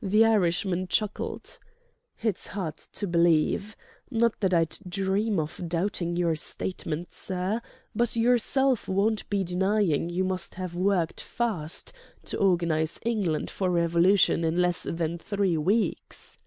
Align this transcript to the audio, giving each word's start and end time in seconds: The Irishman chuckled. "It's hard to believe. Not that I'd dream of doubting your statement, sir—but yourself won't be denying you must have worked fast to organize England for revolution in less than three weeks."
The 0.00 0.24
Irishman 0.24 0.88
chuckled. 0.88 1.58
"It's 2.22 2.46
hard 2.46 2.78
to 2.78 3.06
believe. 3.06 3.76
Not 4.10 4.40
that 4.40 4.54
I'd 4.54 4.78
dream 4.88 5.38
of 5.38 5.60
doubting 5.68 6.16
your 6.16 6.34
statement, 6.34 7.12
sir—but 7.12 8.16
yourself 8.16 8.88
won't 8.88 9.28
be 9.28 9.44
denying 9.44 10.08
you 10.08 10.24
must 10.24 10.54
have 10.54 10.74
worked 10.74 11.20
fast 11.20 11.92
to 12.24 12.38
organize 12.38 12.98
England 13.04 13.50
for 13.50 13.68
revolution 13.68 14.44
in 14.44 14.62
less 14.62 14.84
than 14.84 15.18
three 15.18 15.58
weeks." 15.58 16.38